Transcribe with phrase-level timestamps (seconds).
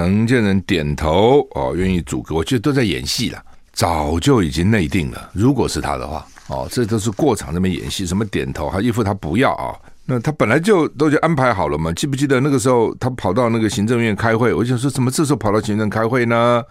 [0.00, 3.38] 陈建仁点头哦，愿意组阁，我觉得都在演戏了，
[3.74, 5.30] 早就已经内定了。
[5.34, 9.80] 如果是他的话，哦，这都是过场那边演戏，什么点头，还一副他不要啊、哦。
[10.06, 11.92] 那他本来就都已经安排好了嘛？
[11.92, 14.54] 记不记得那个时候他跑到那个行政院开会？
[14.54, 16.62] 我就说，怎么这时候跑到行政开会呢？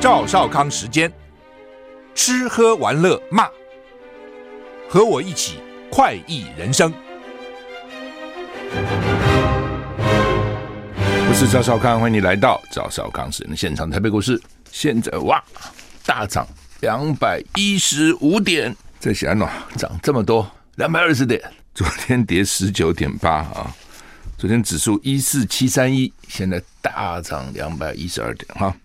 [0.00, 1.12] 赵少康时间，
[2.14, 3.46] 吃喝玩乐骂，
[4.92, 5.54] 和我一起
[5.90, 6.92] 快意人生。
[11.26, 13.90] 我是赵少康，欢迎你来到赵少康时间的现场。
[13.90, 14.38] 台北股市
[14.70, 15.42] 现在哇
[16.04, 16.46] 大涨
[16.82, 21.40] 两百一十五点，这显然喏涨这么多，两百二十点。
[21.74, 23.74] 昨天跌十九点八啊，
[24.36, 28.76] 昨天指数一四七三一，现在大涨两百一十二点哈。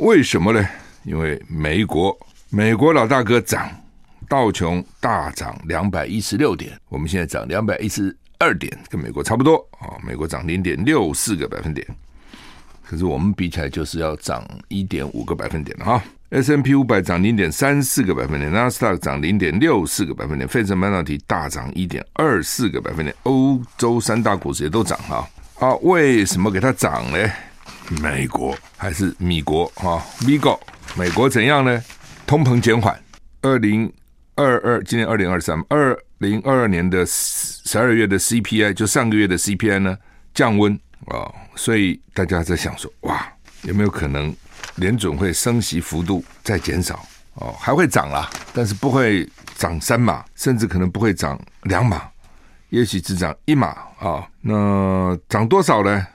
[0.00, 0.68] 为什么呢？
[1.04, 2.18] 因为美国
[2.50, 3.70] 美国老大哥涨，
[4.34, 9.94] 道琼大涨两百一十六点，我们现在涨两百一十二点，跟美国差不多啊。
[10.04, 11.86] 美国涨零点六四个百分点，
[12.82, 16.02] 可是我们比起来就是要涨一点五个百分点了哈。
[16.30, 25.28] S&P 五百涨零点三四个百分点，纳斯达克涨零点六四个百分点，费城半导体大涨一点二四个百分点，欧洲三大股市也都涨哈。
[25.60, 27.30] 啊，为什么给它涨呢？
[28.02, 30.02] 美国还是米国啊？
[30.26, 30.58] 美国，
[30.96, 31.80] 美国怎样呢？
[32.26, 32.98] 通膨减缓，
[33.42, 33.92] 二零
[34.36, 39.96] 二二，今年二零二三，二零二二年的十二月的 CPI 就上个月的 CPI 呢
[40.32, 40.72] 降温
[41.06, 43.26] 啊，所以大家在想说，哇，
[43.62, 44.34] 有没有可能
[44.76, 47.54] 联准会升息幅度再减少哦？
[47.58, 52.02] 还会涨啦，但是不会涨三码，甚至可能不会涨两码，
[52.70, 54.26] 也许只涨一码啊。
[54.40, 56.06] 那涨多少呢？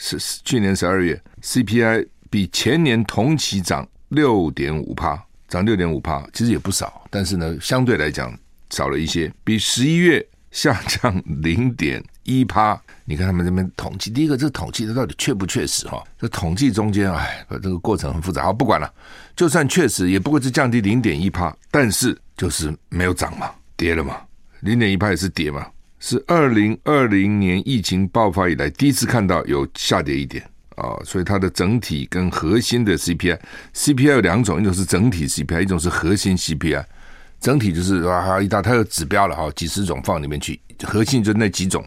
[0.00, 8.32] 是去年十二月 CPI 比前年同期涨六点五趴，涨六点五趴，其实也不少，但是呢，相对来讲
[8.70, 12.80] 少了一些，比十一月下降零点一趴。
[13.06, 16.04] 你看他们这边统计，第一个这统计它到底确不确实哈？
[16.18, 18.44] 这统计中间，哎，这个过程很复杂。
[18.44, 18.92] 好，不管了，
[19.34, 24.20] 就算确实，也不过是降低零点一趴，但是就是没有涨嘛，跌了嘛，
[24.60, 25.66] 零点一趴也是跌嘛。
[26.00, 30.48] 是二零二零年疫情爆发以来第一次看到有下跌一点
[30.78, 36.84] 啊，所以它的整体跟核心的 CPI，CPI 有两种，一种是整体 CPI，一种是核心 CPI。
[37.40, 41.84] 整体就是啊一大它有指标了哈，几十种放里面去，核心就那几种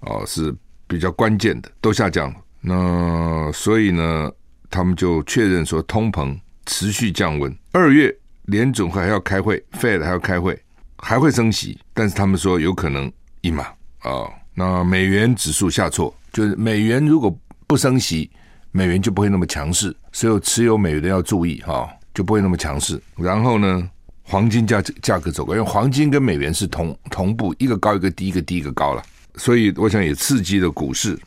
[0.00, 0.54] 哦是
[0.86, 2.36] 比较关键的，都下降了。
[2.60, 4.30] 那所以呢，
[4.70, 8.14] 他们就确认说通膨持续降温，二月
[8.46, 10.60] 联准会还要开会，Fed 还要开会，
[10.98, 13.12] 还会升息，但是他们说有可能。
[13.44, 13.64] 一码
[14.02, 17.28] 啊，那美元指数下挫，就是美元如果
[17.72, 18.30] 不升息，
[18.70, 23.00] 美元就不会那么强势，所以有持有美元的要注意哈，就不会那么强势。
[23.16, 23.88] 然后呢，
[24.24, 29.02] 黄金价价格走高，因为黄金跟美元是同同步，一个高一个低，一个低一个高了，
[29.36, 31.18] 所以我想也刺激了股市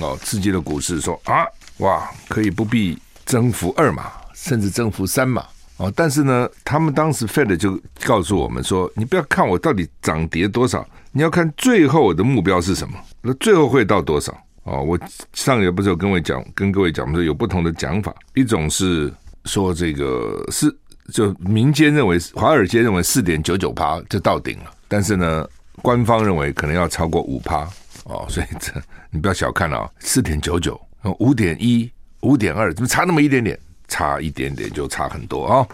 [0.00, 1.46] 哦，刺激了股市说啊，
[1.78, 5.44] 哇，可以不必增幅二码，甚至增幅三码。
[5.76, 12.98] 哦，但是呢，他们当时 Fed 就告诉我们说，你不要看我到底涨跌多少，你要看最后我的目标是什么。
[13.22, 14.36] 那最后会到多少？
[14.64, 14.98] 哦，我
[15.32, 19.12] 上个月不是有跟我讲，跟各位讲我们说有不同的讲法，一种是
[19.44, 20.74] 说这个是
[21.12, 25.48] 就民间认为，华尔街认为四点九九趴就到顶了，但是呢，
[25.82, 27.68] 官方认为可能要超过五趴。
[28.04, 28.72] 哦，所以这
[29.10, 30.78] 你不要小看了啊，四点九九，
[31.18, 33.58] 五点一，五点二，怎么差那么一点点？
[33.86, 35.68] 差一点点就差很多啊！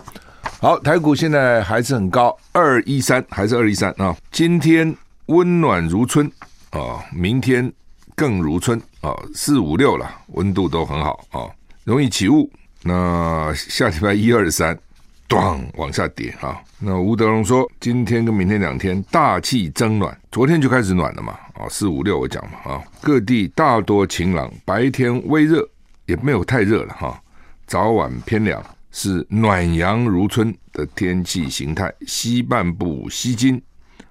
[0.61, 4.15] 好，台股现在还是很高，二一三还是二一三啊。
[4.33, 4.95] 今天
[5.27, 6.31] 温暖如春
[6.71, 7.72] 啊，明天
[8.20, 11.48] 更如春啊，四五六了，温度都很好啊，
[11.84, 12.50] 容易起雾。
[12.82, 14.78] 那下礼拜一二三，
[15.26, 16.60] 咣往下跌啊。
[16.78, 25.66] 那吴德荣说，今天跟明天两天大气增暖，昨天就开始暖了嘛啊，四五六我讲嘛啊，各地大多晴朗，白天微热，
[26.04, 27.19] 也没有太热了哈。
[27.66, 31.91] 早晚偏凉，是暖阳如春的天气形态。
[32.06, 33.62] 西半部西金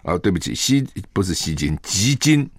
[0.01, 2.49] 啊，对不起，西不是西金，吉金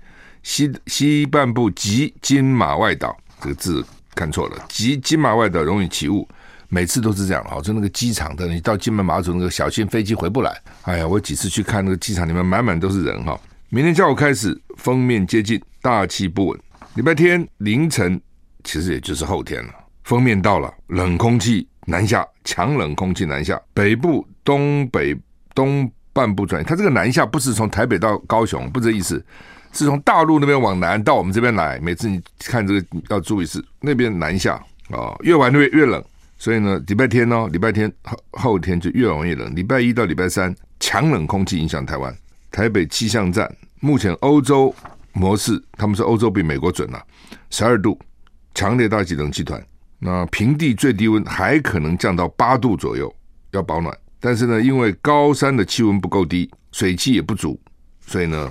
[0.43, 3.85] 西西半部及金马外岛，这个字
[4.15, 4.67] 看错了。
[4.69, 6.27] 及金马外岛容易起雾，
[6.69, 7.45] 每次都是这样。
[7.49, 10.57] 好，就那个机场的，你到金门马祖那个小心飞机回不来。
[10.83, 13.39] 哎呀，我几次去看那个机场里面满满都是人哈。
[13.69, 16.61] 明天下午开始封面接近，大气不稳。
[16.95, 18.21] 礼拜天凌晨，
[18.65, 19.73] 其实也就是后天了。
[20.03, 25.17] 封面到了，冷空气南下，强冷空气南下，北部、东北、
[25.55, 26.65] 东半部转移。
[26.67, 29.25] 它这个南下不是从台北到高雄，不是这意思，
[29.73, 31.79] 是从大陆那边往南到我们这边来。
[31.81, 34.55] 每次你看这个要注意是那边南下
[34.91, 36.03] 啊、越玩越越冷。
[36.37, 39.55] 所以呢，礼拜天、哦，礼拜天后后天就越晚越冷。
[39.55, 42.17] 礼拜一到礼拜三，强冷空气影响台湾，
[42.51, 44.75] 台北气象站目前欧洲
[45.13, 47.03] 模式，他们说欧洲比美国准了，
[47.51, 47.99] 十二度，
[48.55, 49.63] 强烈大气冷气团。
[49.99, 53.15] 那平地最低温还可能降到八度左右，
[53.51, 53.95] 要保暖。
[54.19, 57.61] 但是呢，因为高山的气温不够低，水汽也不足，
[58.07, 58.51] 所以呢，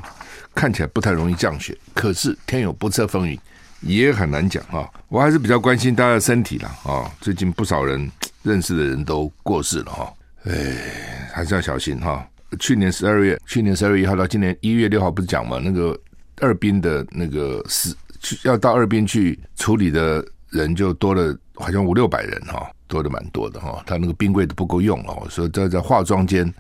[0.56, 1.78] 看起来不太容易降雪。
[1.94, 3.40] 可是天有不测风云，
[3.82, 4.90] 也很难讲啊。
[5.08, 7.12] 我还是比较关心大家的身体了啊。
[7.22, 8.10] 最近不少人
[8.44, 10.14] 认识的人都过世了哈，
[10.46, 12.28] 哎，还是要小心哈。
[12.60, 15.60] 去年十二月，去年十二月一号到今年一月六号，不是讲嘛？
[15.64, 16.00] 那个
[16.42, 22.70] 二殡的那个死去要到二殡去处理的人就多了，好像五六百人哈。
[22.88, 26.52] 多的蛮多的哈，他那个冰柜都不够用哦，所以在在化妆间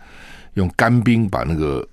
[0.53, 1.83] 用干冰把那个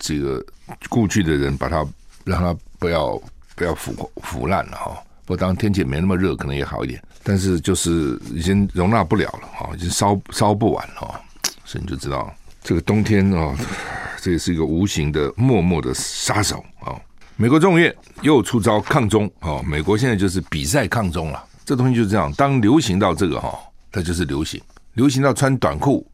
[0.00, 0.44] 这个
[0.88, 1.86] 故去的人把它
[2.24, 3.20] 让它不要
[3.54, 5.00] 不要腐腐烂了哈。
[5.24, 11.20] 不过当然天气没那么热，可能也好一点，但是就是已经容纳不了了哈，已经烧烧不完了，
[11.64, 13.56] 所以你就知道这个冬天啊，
[14.20, 16.98] 这也是一个无形的默默的杀手啊。
[17.36, 21.44] 美国众议院又出招抗中啊，美国现在就是比赛抗中了。
[21.64, 23.56] 这东西就是这样，当流行到这个哈，
[23.92, 24.60] 它就是流行；
[24.94, 26.04] 流行到穿短裤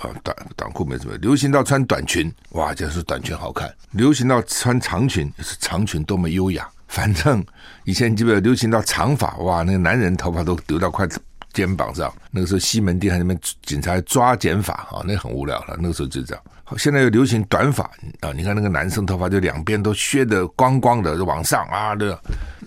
[0.00, 6.68] 啊，短短裤没什么；流行到穿短裙，哇，就是短裙好看；流行到穿长裙，是长裙多么优雅。
[6.88, 7.44] 反正
[7.84, 11.08] 以前基本流行到长发，哇，那个男人头发都留到快
[11.52, 12.12] 肩膀上。
[12.30, 15.76] 那个时候西门町还那边警察抓剪发啊，那很无聊了。
[15.80, 16.42] 那个时候就这样。
[16.76, 17.84] 现在又流行短发
[18.20, 22.16] 啊，你看那个男生头发就两边都削得光光的，就往上啊，对？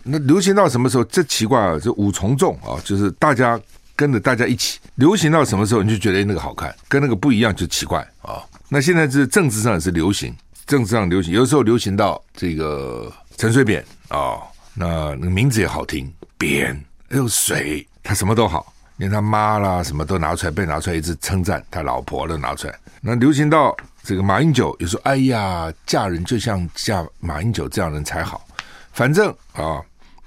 [0.03, 1.03] 那流行到什么时候？
[1.03, 1.77] 这奇怪啊！
[1.77, 3.59] 这五重众啊，就是大家
[3.99, 8.41] 跟着大家一起流行到什么时候，你就觉得那个好看，跟那个不一样就奇怪啊。
[8.69, 10.33] 那现在是政治上也是流行，
[10.65, 14.39] 政治上流行，有时候流行到这个陈水扁啊，
[14.73, 22.79] 那那个名字也好听，扁又水，他什么都好，连他妈啦什么都拿出来被拿出来一直称赞，他老婆都拿出来。
[23.01, 28.47] 那流行到这个马英九，有时候哎呀，嫁人就像嫁马英九这样人才好，
[28.93, 29.81] 反正啊。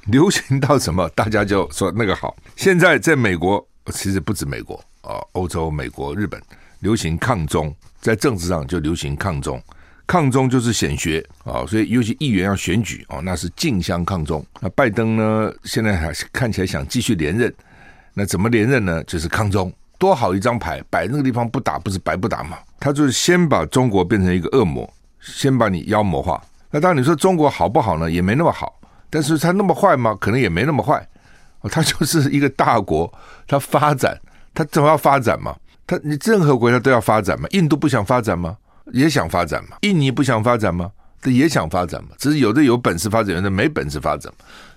[0.06, 2.36] 流行到什么，大家就说那个好。
[2.56, 6.40] 现在在美国，其实不止美国啊，欧洲、美国、日本
[6.80, 9.62] 流行抗中，在政治上就流行抗中。
[10.04, 14.44] 抗中就是显学啊，所以尤其议员要选举啊，那是竞相抗中。
[14.60, 17.54] 那拜登呢，现在还是看起来想继续连任，
[18.12, 19.02] 那怎么连任呢？
[19.04, 22.58] 就是抗中，多好一张牌，摆那个地方不打，不是白不打吗？
[22.80, 26.42] 他就是先把中国变成一个恶魔，先把你妖魔化。
[26.70, 28.10] 那当然你说中国好不好呢？
[28.10, 28.80] 也没那么好。
[29.12, 30.16] 但是他那么坏吗？
[30.18, 31.06] 可能也没那么坏，
[31.70, 33.12] 他就是一个大国，
[33.46, 34.18] 他发展，
[34.54, 35.54] 他总要发展嘛。
[35.86, 37.46] 他你任何国家都要发展嘛。
[37.50, 38.56] 印度不想发展吗？
[38.90, 39.76] 也想发展嘛。
[39.82, 40.90] 印尼不想发展吗？
[41.20, 42.12] 他也想发展嘛。
[42.16, 44.32] 只是有的有本事发展，有的没本事发展。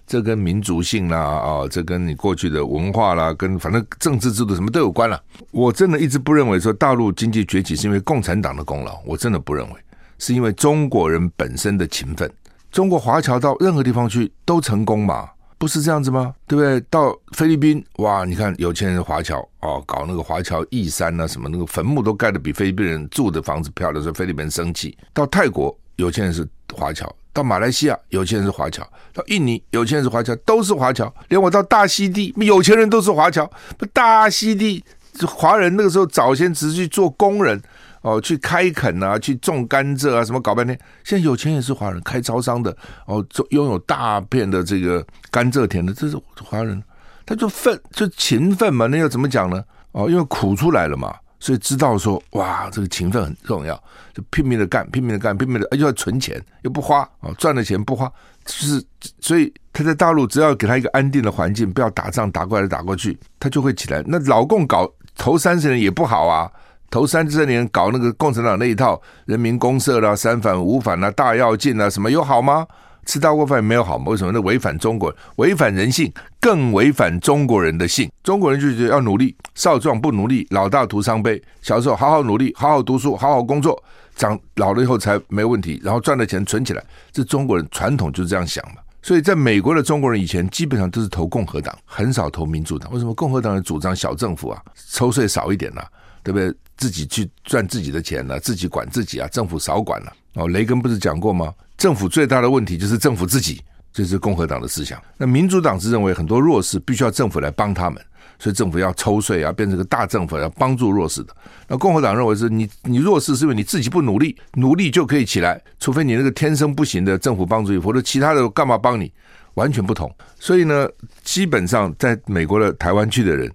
[0.05, 5.17] 这跟民族性啦啊，这跟你过去的文化啦，跟反正政治制度什么都有关了。
[5.51, 9.75] 我真的一直不认为说大陆经济崛起是因为共产党的功劳，我真的不认为，
[10.19, 12.29] 是因为中国人本身的勤奋。
[12.75, 15.29] 中国华侨到任何地方去都成功嘛？
[15.57, 16.35] 不是这样子吗？
[16.45, 16.77] 对不对？
[16.89, 24.97] 到菲律宾，哇，你看有钱人华侨哦，搞那个华侨义山啊，什么那个坟墓都盖得比菲律宾人住的房子漂亮，所以菲律宾人生气。
[25.13, 28.83] 到泰国有钱人是华侨，到马来西亚有钱人是华侨，
[29.13, 31.09] 到印尼有钱人是华侨，都是华侨。
[31.29, 33.49] 连我到大溪地，有钱人都是华侨。
[33.93, 34.83] 大溪地
[35.25, 37.57] 华人那个时候早先只是去做工人。
[38.05, 40.79] 哦，去开垦啊，去种甘蔗啊，什么搞半天。
[41.03, 42.69] 现在有钱也是华人，开招商的
[43.07, 46.79] 哦，拥有大片的这个甘蔗田的，这是华人，
[47.25, 49.63] 他就奋就勤奋嘛，那要怎么讲呢？
[49.93, 53.75] 哦，因为苦出来了嘛，所以知道说哇，这个勤奋很重要，
[54.13, 58.07] 就拼命的干，拼命的干，拼命的，又要存钱，又不花哦，赚了钱不花，
[58.45, 58.83] 就是
[59.19, 64.03] 所以他在大陆只要给他一个安定的环境，不要打仗打过来打过去，他就会起来。
[64.05, 66.51] 那老共搞头三十年也不好啊。
[66.95, 72.65] 头三十年搞那个共产党那一套，人民公社啦、三反五反啦、大跃进啦，什么有好吗？
[73.05, 74.05] 吃大锅饭没有好吗？
[74.07, 74.31] 为什么？
[74.31, 76.09] 那违反中国人，违反人性，
[76.39, 78.09] 更违反中国人的性。
[78.23, 81.43] 中国人就觉得要努力，少壮不努力，老大徒伤悲。
[81.61, 83.77] 小时候好好努力，好好读书，好好工作，
[84.15, 85.81] 长老了以后才没问题。
[85.83, 88.75] 然后赚的钱存起来，这中国人传统就是这样想嘛。
[89.01, 92.89] 所以在美国的中国人以前基本上都是投共和党，很少投民主党。
[92.93, 93.13] 为什么？
[93.13, 94.61] 共和党人主张小政府啊，
[94.91, 95.87] 抽税少一点呐、啊，
[96.25, 96.51] 对不对？
[96.75, 100.11] 自己去赚自己的钱了，自己管自己啊，政府少管了。
[100.33, 101.53] 哦，雷根不是讲过吗？
[101.77, 103.61] 政府最大的问题就是政府自己，
[103.93, 105.01] 这是共和党的思想。
[105.17, 108.03] 那民主党是认为很多弱势必须要政府来帮他们，
[108.39, 111.33] 所以政府要抽税啊，变成个大政府要帮助弱势的。
[111.69, 119.09] 那共和党认为是你你弱势是因为你自己不努力，努力就可以起来，除非你那个天生不行的政府帮助你，否则其他的干嘛帮你？
[119.53, 120.13] 完全不同。
[120.37, 120.89] 所以呢，
[121.23, 123.49] 基本上在美国的台湾区的人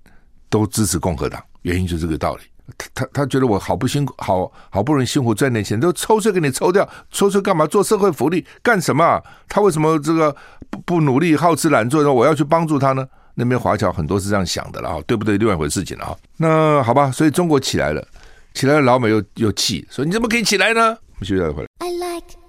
[0.48, 2.42] 都支持共和党，原因就是这个道理。
[2.76, 7.66] 他他他觉得我好不辛苦，好好不容易辛苦赚点钱，都抽税给你抽掉，抽税干嘛？
[7.66, 9.22] 做社会福利干什么？
[9.48, 10.34] 他为什么这个
[10.70, 12.12] 不不努力、好吃懒做呢？
[12.12, 13.06] 我要去帮助他呢？
[13.34, 15.38] 那边华侨很多是这样想的了啊，对不对？
[15.38, 16.16] 另外一回事情了啊。
[16.36, 18.06] 那好吧，所以中国起来了，
[18.54, 20.80] 起来了，老美又又气，说你怎么可以起来呢？
[20.80, 21.68] 我们休息再回来。
[21.78, 22.40] I like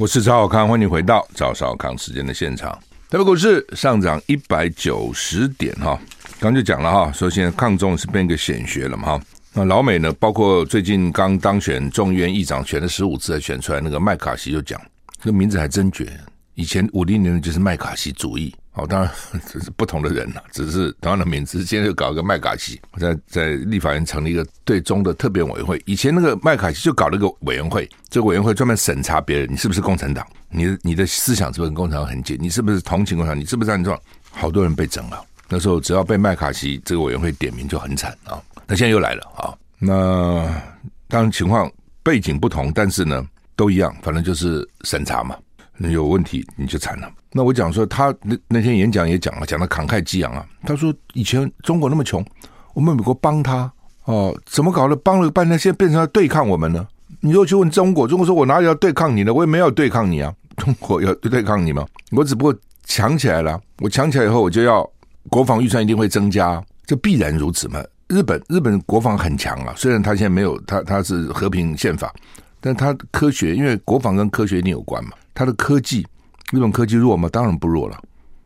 [0.00, 2.78] 我是赵小康，欢迎回到赵少康时间的现场。
[3.10, 5.98] 台北股市上涨一百九十点哈，
[6.38, 9.22] 刚就讲了哈，说现在抗中是变一个显学了嘛哈。
[9.54, 14.78] 那老美呢，包括最近刚当选众议院议长，选了十五次才选出来那个麦卡锡就讲，
[15.22, 16.06] 这名字还真绝。
[16.52, 18.54] 以前五零年的就是麦卡锡主义。
[18.74, 19.10] 哦，当然
[19.50, 21.64] 这是不同的人了，只是同样的名字。
[21.64, 25.82] 现在又搞一个麦卡锡，在在立法院成立一个对中的特别委员会。
[25.86, 30.26] 以前那个麦卡锡就搞了一个委员会，这个委员会专门审查别人，你是不是共产党？
[30.50, 32.36] 你的你的思想是不是跟共产党很近？
[32.40, 33.40] 你是不是同情共产党？
[33.40, 34.00] 你是不是这样？
[34.30, 35.22] 好多人被整了。
[35.48, 38.40] 那时候只要被麦卡锡这个委员会点名就很惨啊。
[38.66, 39.54] 那现在又来了啊。
[39.78, 40.46] 那
[41.08, 41.70] 当然情况
[42.02, 43.26] 背景不同，但是呢
[43.56, 45.36] 都一样，反正就是审查嘛。
[45.76, 47.10] 那有问题你就惨了。
[47.32, 50.46] 那我讲说，他那那天演讲也讲了，讲的慷慨激昂啊。
[50.64, 52.24] 他说以前中国那么穷，
[52.74, 53.70] 我们美国帮他
[54.04, 54.96] 哦，怎么搞的？
[54.96, 56.86] 帮了半天，现在变成要对抗我们呢？
[57.20, 59.32] 你又去问中国，中国说我哪里要对抗你呢？
[59.32, 60.34] 我也没有对抗你啊。
[60.58, 61.86] 中国要对抗你吗？
[62.10, 63.60] 我只不过强起来了。
[63.78, 64.88] 我强起来以后，我就要
[65.30, 67.82] 国防预算一定会增加，这必然如此嘛。
[68.08, 72.12] 日本日本国防很强啊，虽然他现在没有他他是和平宪法，
[72.60, 76.06] 但他科学，因为国防跟科学一定有关嘛，他的科技。
[76.50, 77.28] 日本科技弱吗？
[77.30, 78.00] 当然不弱了。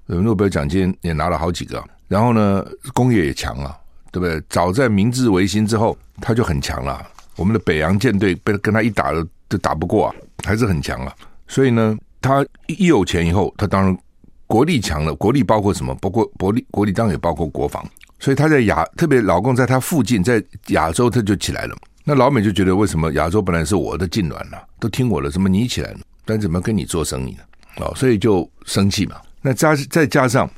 [0.07, 1.83] 诺贝尔奖金也拿了好几个。
[2.09, 3.75] 然后呢，工业也强了，
[4.11, 4.43] 对不对？
[4.49, 7.01] 早在明治维新之后，他就很强了。
[7.37, 10.15] 我们的北洋舰队被跟他一打了，就打不过啊，
[10.45, 11.15] 还是很强啊。
[11.53, 13.99] 所以呢，他一有钱以后，他当然
[14.47, 15.15] 国力强了。
[15.15, 15.95] 国力包括什么？
[15.97, 17.87] 包括国力，国力当然也包括国防。
[18.19, 21.77] 所以他在亚，特别老共在他附近，在亚洲他就起来了。
[22.05, 25.99] 那老美就觉得，为什么亚洲本来是我的痉挛了，都听我的，怎么你起来了？
[26.25, 27.43] 但怎么跟你做生意呢？
[27.85, 29.17] 哦，所以就生气嘛。
[29.43, 30.49] 那加再加上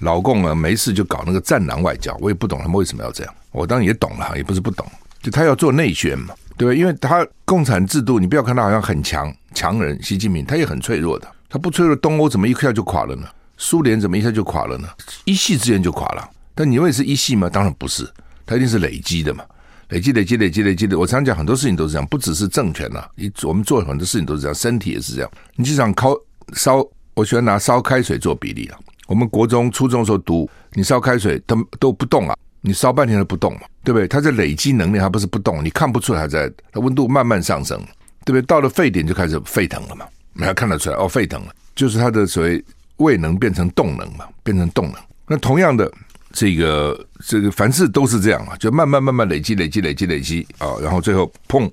[0.00, 3.34] 老共啊，没事就搞那个战狼外交，我也不懂他们为什么要这样。
[3.52, 4.86] 我当然也懂了，也不是不懂，
[5.22, 6.76] 就他要做内宣嘛，对？
[6.76, 11.28] 因为他共产制度，你不要看他好像很强强人，习近平他也很脆弱的。
[11.48, 13.26] 他不脆弱，东欧怎么一下就垮了呢？
[13.56, 14.88] 苏联怎么一下就垮了呢？
[15.24, 16.28] 一系之间就垮了。
[16.54, 17.48] 但你认为是一系吗？
[17.48, 18.08] 当然不是，
[18.46, 19.44] 他一定是累积的嘛，
[19.88, 20.98] 累积、累积、累积、累积的。
[20.98, 25.30] 我常讲很多事情都是这样，不只是政权呐，你我们做很多事情都是这样，身体也是这样。
[25.56, 26.14] 你就想靠。
[26.54, 28.78] 烧，我喜欢拿烧开水做比例啊。
[29.06, 34.08] 我们国中、初中的时候读，你烧开水都都不动啊，你烧半天都不动嘛，对不对？
[34.08, 37.78] 它在累积能量，它不是不动，你看不出来它在，它温度慢慢上升，
[38.24, 38.42] 对不对？
[38.42, 42.64] 到了沸点就开始沸腾了嘛，你还看得出来哦，沸腾了，就是它的所谓
[42.96, 44.94] 位能变成动能嘛，变成动能。
[45.26, 45.90] 那同样的，
[46.32, 51.70] 这个这个凡事都是这样啊，就慢慢慢慢累积、累积、累积、累积啊，然后最后砰，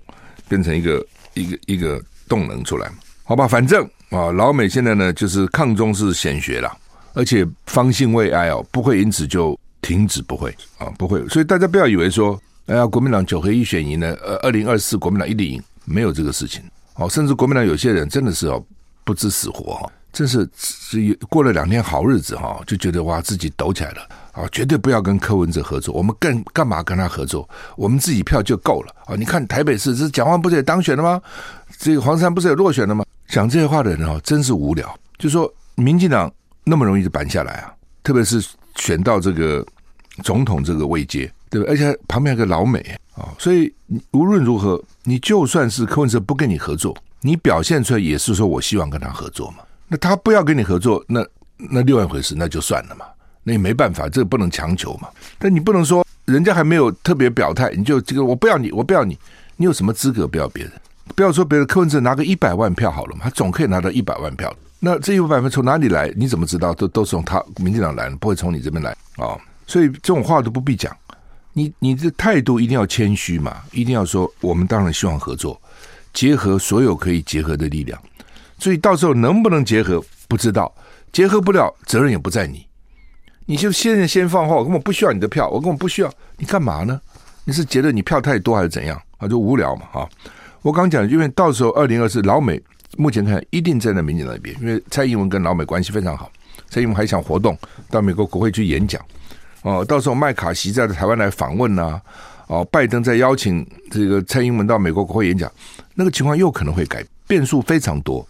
[0.48, 1.06] 变成一个
[1.36, 2.92] 一个一个动能出来，
[3.24, 3.48] 好吧？
[3.48, 3.88] 反正。
[4.10, 6.78] 啊，老美现在呢，就是抗中是显学了，
[7.14, 11.28] 而且方兴未艾哦，不会因此就停止，不会啊，不会。
[11.28, 16.62] 所以大家不要以为说，哎呀，国民党九合一选赢呢，呃，二零二四国民党一定赢，没有这个事情。
[16.96, 18.64] 哦，甚至国民党有些人真的是哦，
[19.04, 24.02] 不知死活，真是是过了两天好日子哈，就觉得哇，自己抖起来了
[24.34, 27.48] 啊，绝对不要跟柯文哲合作，我们干干嘛跟他合作？
[27.78, 29.16] 我们自己票就够了啊！
[29.16, 31.22] 你看台北市这蒋万不是也当选了吗？
[31.78, 33.06] 这个黄山不是也落选了吗？
[33.28, 34.94] 讲这些话的人哦，真是无聊。
[35.18, 36.32] 就说民进党
[36.66, 38.44] 那么容易就扳下来啊，特别是
[38.80, 39.66] 选到这个
[40.24, 41.74] 总统这个位阶，对不对？
[41.74, 42.80] 而且旁边有个老美
[43.14, 43.72] 啊，所以
[44.12, 49.58] 无论如何，你就算是柯文哲不跟你合作，你表现出来也是说我希望跟他合作嘛。
[49.88, 51.26] 那他不要跟你合作，那
[51.58, 53.06] 那另外一回事，那就算了嘛。
[53.44, 55.08] 那也没办法，这个不能强求嘛。
[55.38, 59.18] 但你不能说人家还没有特别表态，你就这个我不要你，我不要你，
[59.58, 60.72] 你有什么资格不要别人？
[61.16, 64.54] 不要说别的，柯文哲拿个一百万票好了嘛，他总可以拿到一百万票。
[64.80, 66.10] 那这一百分从哪里来？
[66.16, 66.74] 你怎么知道？
[66.74, 70.96] 都都是从他民进党来的，不会从你这边来啊、所以这种话都不必讲。
[71.52, 75.62] 你你的态度一定要谦虚嘛，一定要说我们当然希望合作，
[76.14, 78.02] 结合所有可以结合的力量。
[78.58, 80.74] 所以到时候能不能结合不知道，
[81.12, 82.66] 结合不了责任也不在你。
[83.46, 87.02] 你就现在先放话，我根本不需要你的票，我根本不需要你干嘛呢？
[87.44, 89.28] 你是觉得你票太多还是怎样啊？
[89.28, 90.08] 就无聊嘛啊。
[90.62, 92.62] 我刚讲，因为到时候二零二四老美
[92.98, 96.32] 目前看一定站在民进党那边，因为蔡英文跟老美关系非常好，
[96.70, 97.58] 蔡英文还想活动
[97.90, 99.00] 到美国国会去演讲
[99.62, 99.86] 哦。
[99.86, 102.02] 到时候麦卡锡在台湾来访问呐、
[102.48, 105.52] 哦，拜登在邀请这个蔡英文到美国国会演讲，
[105.94, 108.28] 那个情况又可能会改，变数非常多。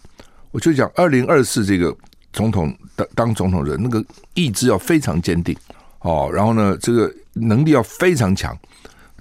[0.50, 1.96] 我就讲二零二四这个
[2.32, 5.56] 总统当当总统人，那个意志要非常坚定
[6.00, 8.56] 哦，然后呢，这个能力要非常强。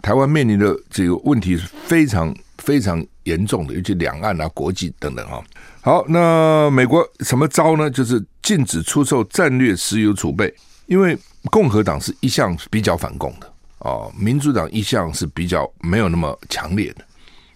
[0.01, 5.41] 台湾面临的这个问题是非常非常严重的，尤其两岸啊、国际等等啊。
[5.81, 7.89] 好，那美国什么招呢？
[7.89, 10.53] 就是禁止出售战略石油储备，
[10.87, 11.17] 因为
[11.51, 17.05] 共和党是一向比较反共的哦，民主党一向是比较没有那么强烈的。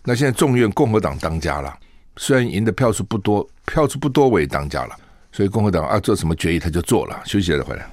[0.03, 1.77] 那现在众院共和党当家了，
[2.17, 4.95] 虽然赢的票数不多，票数不多我也当家了，
[5.31, 7.21] 所以共和党要做什么决议他就做了。
[7.25, 7.89] 休息了再回来。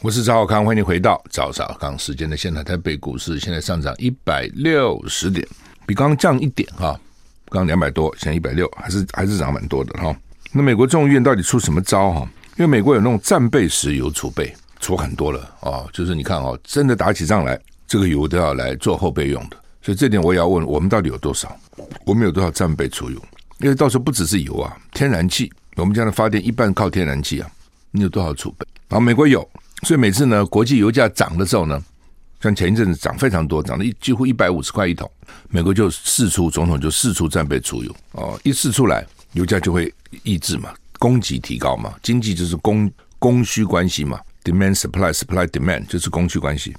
[0.00, 2.64] 我是赵小康，欢迎回到赵少康时间的现场。
[2.64, 5.46] 台北股市现在上涨一百六十点，
[5.86, 6.98] 比刚刚降一点哈，
[7.46, 10.14] 刚刚两百多，现在一百六，还是还是涨蛮多的哈。
[10.52, 12.28] 那美国众议院到底出什么招哈？
[12.56, 15.88] 因为美国有那种战备石油储备，出很多了哦。
[15.92, 19.56] 就是你看哦，真的打起仗来，这个油都要来做后备用的。
[19.82, 21.56] 所以这点我也要问，我们到底有多少？
[22.04, 23.20] 我们有多少战备储油？
[23.58, 27.50] 因为到时候不只是油啊，天然气，我们家的发电一半靠天然气啊，
[27.90, 28.66] 你有多少储备？
[28.92, 29.48] 然后美国有。
[29.84, 31.82] 所以每次呢，国际油价涨的时候呢，
[32.40, 35.10] 像前一阵子涨非常多，涨了一几乎一百五十块一桶，
[35.48, 46.76] 美国就四出总统就四出战备储油哦，一试出来，油价就会抑制嘛，供给提高嘛，经济就是供供需关系嘛，demand supply supply demand 就是供需关系。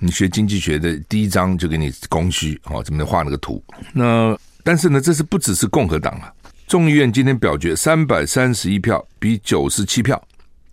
[0.00, 3.62] 你学经济学的第一章就给你供需哦，这边画那个图。
[3.92, 6.32] 那但是呢，这是不只是共和党啊，
[6.66, 10.20] 众议院今天表决三百三十一票比九十七票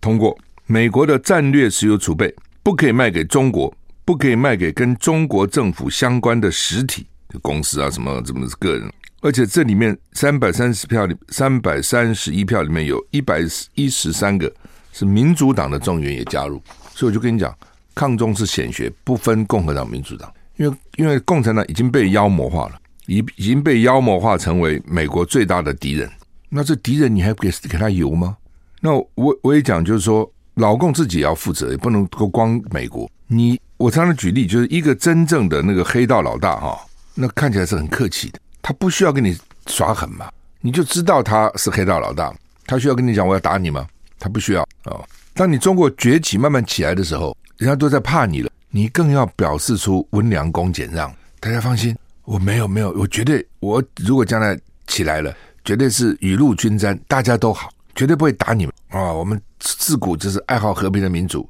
[0.02, 0.36] 通过。
[0.72, 7.08] 美国的战略石油储备不可以卖给中国，不可以卖给跟中国政府相关的实体、
[7.42, 8.88] 公司啊，什么什么个人。
[9.22, 13.42] 而且这里面三百三十票里，三百三十一票里面有一百
[13.74, 14.54] 一十三个
[14.94, 16.62] 是民主党的众议员也加入，
[16.94, 17.52] 所以我就跟你讲，
[17.96, 26.08] 抗中是显学，不分共和党、民主党，因为因为共产党已经被妖魔化了，已已经被妖魔化成为美国最大的敌人。
[26.48, 28.38] 那这敌人你还给给他油吗？
[28.82, 30.32] 那我我也讲，就是说。
[30.60, 33.10] 老共自己也要负责，也不能够光美国。
[33.28, 36.78] 你我常常举例，就是一个真正的那个黑道老大哈，
[37.16, 40.30] 那看起来是很客气的，他不需要跟你耍狠嘛，
[40.60, 42.34] 你就知道他是黑道老大。
[42.68, 43.88] 他需要跟你讲我要打你吗？
[44.20, 45.00] 他不需要啊。
[45.34, 51.12] 当你中国崛起慢慢起来的时候，人家都在怕你了，你更要表示出温良恭俭让。
[51.40, 57.70] 大家放心，我没有没有，我绝对我如果将来起来了，绝对是雨露均沾，大家都好。
[57.96, 59.12] 绝对不会打你们啊！
[59.12, 61.48] 我们自古就是爱好和平的民族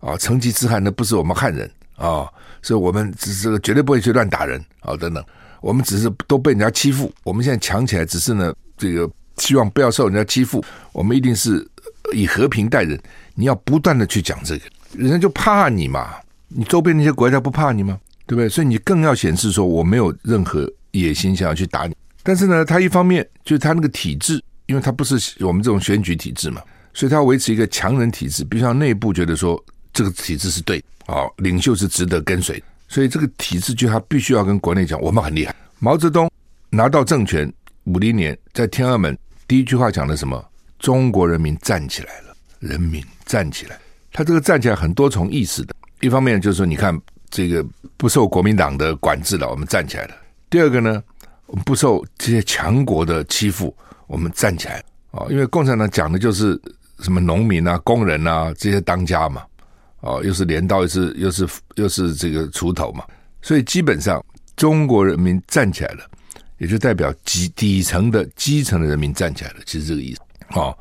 [0.00, 2.26] 啊，成吉思汗那不是我们汉人啊，
[2.62, 5.24] 所以我们只是绝对不会去乱打人啊等等。
[5.60, 10.64] 我们只是都被人家欺负，我们现在强起来，只是呢这个希望不要受人家欺负。
[10.92, 11.64] 我们一定是
[12.12, 12.98] 以和平待人。
[13.34, 14.64] 你要不断的去讲这个，
[14.96, 16.14] 人家就怕你嘛。
[16.48, 17.98] 你周边那些国家不怕你吗？
[18.26, 18.48] 对不对？
[18.48, 21.96] 所以你更要显示说我没有任何野心想要去打你。
[22.22, 24.42] 但是呢，他一方面就是他那个体制。
[24.66, 26.62] 因为他不是我们这种选举体制嘛，
[26.94, 35.54] 所以他要维持一个强人体制，必须要内部觉得说这个体制是对的，啊，领袖是值得跟随，所以这个体制就他必须要跟国内讲，我们很厉害。
[35.78, 36.30] 毛泽东
[36.70, 37.52] 拿到政权
[37.84, 39.16] 五零年，在天安门
[39.48, 40.44] 第一句话讲的什么？
[40.78, 43.78] 中国人民站起来了，人民站起来。
[44.12, 46.98] 他这个站起来很多重意思的，一方面就是说，你看
[47.30, 47.64] 这个
[47.96, 50.14] 不受国民党的管制了，我们站起来了；
[50.50, 51.02] 第二个呢，
[51.46, 53.74] 我们不受这些强国的欺负。
[54.08, 55.24] 我们站起来啊！
[55.30, 56.60] 因为共产党讲的就是
[57.02, 59.42] 什么农民啊、工人啊这些当家嘛，
[60.00, 63.04] 哦，又是镰刀，又是又是又是这个锄头嘛，
[63.42, 64.24] 所以基本上
[64.56, 66.04] 中国人民站起来了，
[66.58, 70.20] 也就代表基底层的基层的人民站起来了，其实这个意思
[70.58, 70.76] 哦。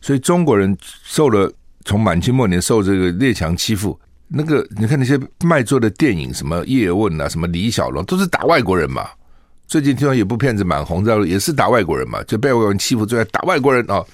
[0.00, 1.52] 所以中国人受了
[1.84, 9.08] 从满清末年受这个列强欺负，那个你看那些卖座的电影，什么叶问啊，什么李小龙，都是打外国人嘛。
[9.66, 14.06] 最近听说有部片子蛮红，知道也是打外国人嘛，就被外国人欺负，最爱打外国人啊、哦，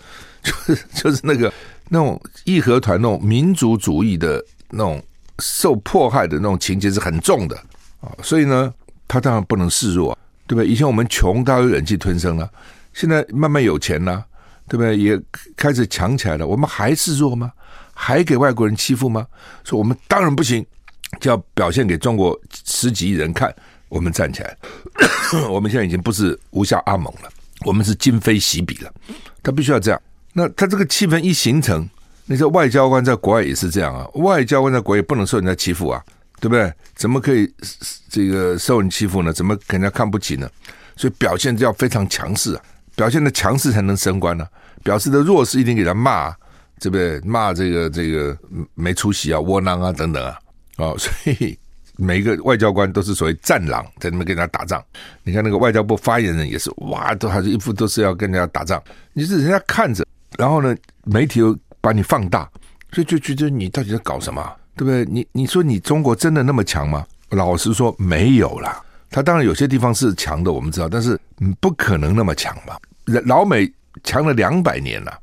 [0.43, 1.53] 就是 就是那个
[1.89, 5.03] 那种义和团那种民族主义的那种
[5.39, 7.57] 受迫害的那种情节是很重的
[8.01, 8.73] 啊，所以呢，
[9.07, 10.67] 他当然不能示弱，对不对？
[10.67, 12.51] 以前我们穷，他有忍气吞声了，
[12.93, 14.25] 现在慢慢有钱了，
[14.69, 14.97] 对不对？
[14.97, 15.21] 也
[15.57, 17.53] 开始强起来了，我们还示弱吗？
[17.95, 19.27] 还给外国人欺负吗？
[19.65, 20.65] 说我们当然不行，
[21.21, 23.55] 就要表现给中国十几亿人看。
[23.89, 24.57] 我们站起来，
[25.51, 27.29] 我们现在已经不是吴下阿蒙了，
[27.67, 28.91] 我们是今非昔比了。
[29.43, 30.01] 他必须要这样。
[30.33, 31.89] 那他这个气氛一形成，
[32.27, 34.07] 那些外交官在国外也是这样啊。
[34.15, 36.03] 外交官在国外也不能受人家欺负啊，
[36.41, 36.73] 对不对？
[36.95, 37.53] 怎么可以
[38.09, 39.33] 这个受人欺负呢？
[39.33, 40.49] 怎么给人家看不起呢？
[40.97, 42.63] 所以表现要非常强势啊，
[42.97, 44.47] 表现的强势才能升官呢、
[44.83, 46.37] 表示的弱势一定给他骂、啊，
[46.81, 47.21] 对不对？
[47.21, 48.37] 骂这个这个
[48.75, 50.39] 没出息啊、窝囊啊等等啊。
[50.77, 51.59] 哦， 所以。
[51.99, 54.83] 每一个外交官都是所谓战狼，在那边跟人家打仗。
[55.23, 58.83] 你看那个外交部发言人也是，哇，都还是一副都是要跟人家打仗。
[59.13, 60.03] 你是人家看着
[60.39, 62.49] 然后呢，媒体又把你放大，
[62.93, 64.43] 所以就觉得你到底在搞什么，
[64.77, 65.05] 对不对？
[65.05, 67.07] 你你说你中国真的那么强吗？
[67.31, 68.83] 老实说，没有啦。
[69.11, 71.19] 他当然有些地方是强的，我们知道，但是
[71.61, 72.79] 不可能那么强吧？
[73.27, 73.71] 老美
[74.05, 75.19] 强了两百年了，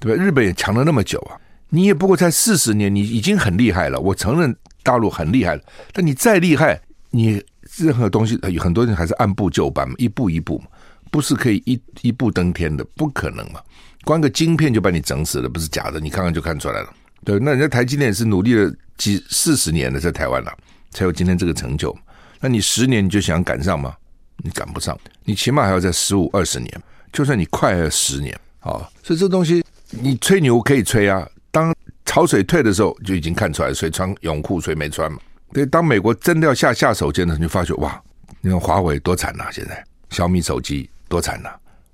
[0.00, 0.24] 对不对？
[0.24, 1.36] 日本也强了那么久啊，
[1.68, 4.00] 你也不过才四十年，你已经很厉害了。
[4.00, 7.42] 我承认大陆很厉害了，但你再厉害，你
[7.76, 10.66] 任何东西有很多人还是按部就班嘛，一步一步嘛，
[11.14, 13.60] 不是可以一一步登天的，不可能嘛。
[14.04, 16.92] 光个晶片就把你整死了，不是假的，你看看就看出来了。
[17.24, 20.52] 对，那人家台积电是努力了几四十年了，在台湾了，
[20.90, 21.96] 才有今天这个成就。
[22.40, 23.94] 那你十年你就想赶上吗？
[24.38, 26.82] 你赶不上，你起码还要在十五二十年。
[27.12, 31.24] 就算你快了十年啊，所以这东西你吹牛可以吹啊。
[31.52, 31.72] 当
[32.04, 35.18] 潮水退的时候，就已经看出来谁穿泳裤谁没穿嘛。
[35.52, 38.02] 对，当美国真的要下下手锏的时候，你就发觉哇，
[38.40, 41.50] 你看华为多惨呐、现在小米手机多惨呐！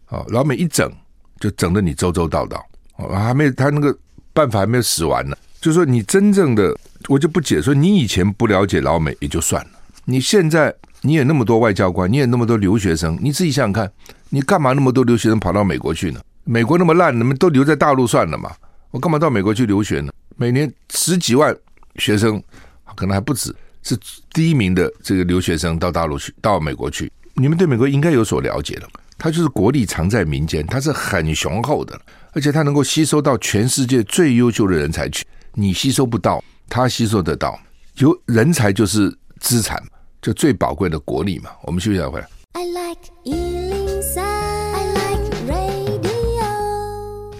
[0.08, 0.90] 哦，老美一整
[1.38, 2.64] 就整得你周周到到
[2.96, 3.94] 哦，还没他那个
[4.32, 5.36] 办法还没有使完呢。
[5.60, 6.74] 就说你真正的
[7.06, 9.70] 我就不解说，你以前不了解老美也就算了。
[10.06, 13.92] 你现在你也那么多外交官，你也那么多留学生，你自己想想看，
[14.30, 16.20] 你干嘛那么多留学生跑到美国去呢？
[16.44, 18.50] 美国那么烂，你们都留在大陆算了嘛？
[18.90, 20.10] 我干嘛到美国去留学呢？
[20.36, 21.54] 每年十几万
[21.96, 22.42] 学生，
[22.96, 23.94] 可能还不止，是
[24.32, 27.12] 第一名的这个留学生到大陆去，到美国去。
[27.34, 28.88] 你们对美国应该有所了解了，
[29.22, 32.00] 它就是国力藏在民间，它是很雄厚的，
[32.32, 37.60] 而且它能够吸收到全世界最优秀的人才去，你吸收不到，它吸收得到。
[37.96, 39.78] 有人才就是资产。
[40.22, 42.28] 就最宝贵的国力嘛，我们休息一下回来。
[42.52, 46.10] I like 103, I like radio。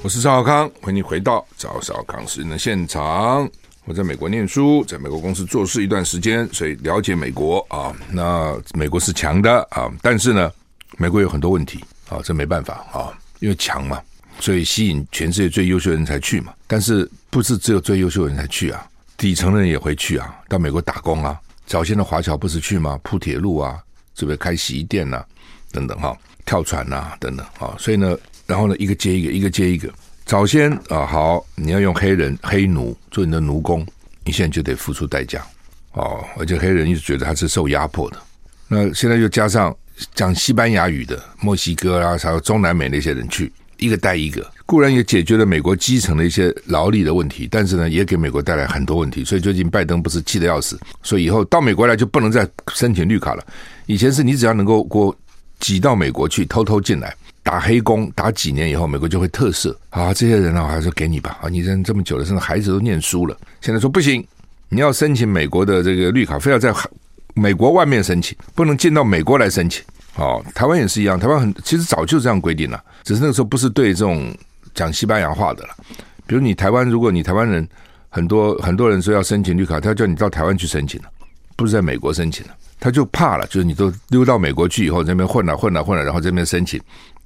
[0.02, 3.46] 我是赵少康，欢迎你回到赵少康时人的现场。
[3.84, 7.94] 我在美国念书，在美国公司做事一段时间，所以了解美国啊。
[8.10, 10.50] 那美国是强的啊，但是呢，
[11.00, 13.08] 美国有很多问题啊，这没办法啊，
[13.38, 13.98] 因为强嘛，
[14.38, 16.52] 所以吸引全世界最优秀人才去嘛。
[16.66, 18.86] 但是不是只有最优秀人才去啊？
[19.16, 21.40] 底层人也会去啊，到美国打工啊。
[21.66, 23.00] 早先的华侨不是去吗？
[23.02, 23.82] 铺铁路啊，
[24.14, 25.26] 这边开洗衣店呐、啊，
[25.72, 28.14] 等等哈、跳船呐、啊，等等啊、所以呢，
[28.46, 29.90] 然后呢，一个接一个，一个接一个。
[30.26, 33.86] 早先啊，好，你要用黑人黑奴做你的奴工，
[34.22, 35.42] 你现在就得付出代价
[35.92, 36.22] 哦。
[36.36, 38.18] 而且黑人一直觉得他是受压迫的。
[38.68, 39.74] 那现在又加上
[40.14, 43.52] 讲西班牙语的墨西哥啊，还有中南美那些人去。
[43.78, 49.24] 一个带一个，固然也解决了美国基层的一些劳力的问题，但是呢，也给美国带来很多问题。
[49.24, 53.42] 所以最近拜登不是气得要死，所以以后到美国来就不能再申请绿卡了。
[53.86, 55.16] 以前是你只要能够过
[55.60, 60.12] 挤到美国去，偷偷进来打黑工，打几年以后，美国就会特赦啊。
[60.12, 64.22] 这些人呢，还是给你吧啊，你人这么久了，甚至孩子都念书了，现在说不行，
[64.68, 66.70] 你要申请美国的这个绿卡，非要在
[67.34, 69.84] 美国外面申请，不能进到美国来申请。
[70.16, 74.34] 哦，台湾也是一样，台湾很其实早就这样规定了，只是那个时候不是对这种
[74.74, 75.70] 讲西班牙话的了。
[76.26, 77.66] 比如你台湾，如果你台湾人
[78.08, 81.08] 很多很多人说要申请绿卡，他叫你到台湾去申请了，
[81.56, 86.80] 不是在美国申请了，他就怕了，就是你都溜到美国去以后，在那边混了混了混了，然后这边申请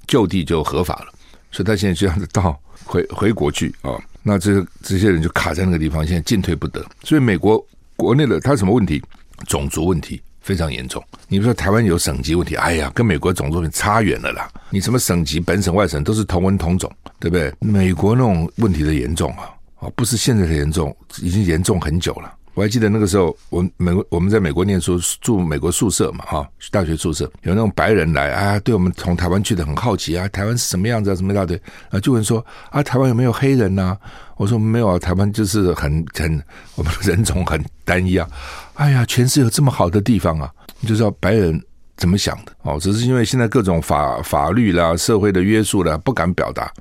[0.07, 1.07] 就地就合法了，
[1.51, 6.85] 所以他现在这样子到回回国去啊、那这这些人就卡在那个地方，现在进退不得。
[7.03, 7.63] 所以美国
[7.95, 9.03] 国内的他什么问题？
[9.45, 10.21] 种族问题。
[10.41, 11.03] 非常严重。
[11.27, 14.47] 你比如说台湾有省级问题，哎呀，跟美国种族问题差远了啦。
[14.69, 16.87] 你什么省级、本省、外省都是同文同种，
[17.19, 17.51] 对不对？
[17.59, 22.31] 美国那种问题的严重啊，啊，不是现在的严重，已经严重很久了。
[22.55, 33.97] 我还记得那个时候，我美我们在美国念书，住美国宿舍嘛，哈，大学宿舍有那种白人来啊，对我们从台湾去的很好奇啊，台湾是什么样子啊，什么一大堆啊，就问说啊，台湾有没有黑人呐、
[34.37, 36.41] 我说没有啊，台湾就是很很
[36.75, 38.27] 我们人种很单一啊。
[38.75, 40.49] 哎呀，全世界有这么好的地方啊！
[40.79, 41.61] 你就知道白人
[41.97, 46.71] 怎么想的哦，只是因为现在各种法法律啦、社会的约束啦，不敢表达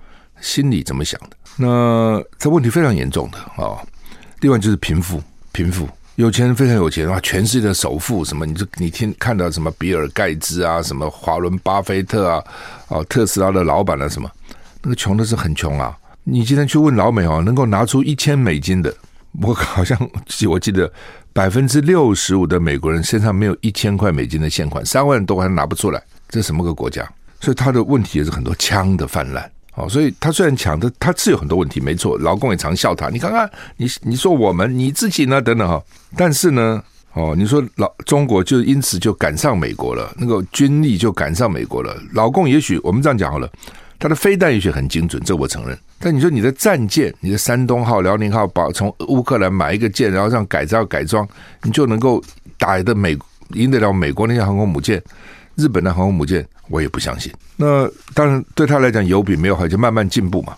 [0.41, 1.31] 心里怎么想的。
[1.57, 3.79] 那这问题非常严重的哦。
[4.41, 5.23] 另外就是贫富，
[5.55, 12.45] 贫富有钱人非常有钱啊，全世界的首富什么，你就你听看到什么比尔盖茨啊，什么华伦巴菲特啊，
[12.89, 14.29] 哦特斯拉的老板啊什么，
[14.83, 15.97] 那个穷的是很穷啊。
[16.25, 18.93] 你今天去问老美哦，能够拿出一千美金的，
[19.43, 19.97] 我好像
[20.49, 20.93] 我记得
[21.33, 27.09] 百分之六十五的美国人身上没有一千块美金的现款，三万多还拿不出来，这什么个国家？
[27.41, 29.49] 所以他的问题也是很多枪的泛滥。
[29.77, 33.09] 哦，所以他虽然强，他他是有很多问题，没错，劳工也常笑他。
[33.09, 35.43] 你看看你，你说我们，你自己呢？
[35.43, 35.83] 等等哈。
[36.17, 36.83] 但是呢，
[37.13, 41.97] 哦，你说老中国就因此就赶上美国了，那个军力就赶上美国了。
[42.13, 43.51] 老共也许我们这样讲好了。
[43.99, 45.79] 他的飞弹也许很精准，这我承认。
[45.99, 51.27] 但你说你的战舰，你的山东号、辽宁号，把从乌克兰买一个舰，然后让改造改装，
[51.63, 52.23] 你就能够
[52.59, 53.17] 打得美
[53.55, 55.03] 赢得了美国那些航空母舰、
[55.55, 57.33] 日本的航空母舰，我也不相信。
[57.57, 60.57] 那当然对他来讲有比没有好，就慢慢进步嘛。